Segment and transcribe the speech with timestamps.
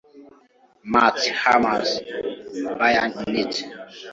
[0.91, 1.91] Mats Hummels
[2.79, 3.55] (Bayern Munich)